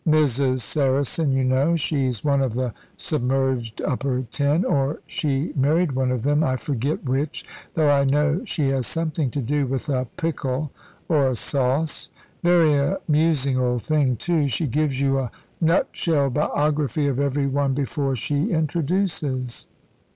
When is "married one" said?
5.55-6.09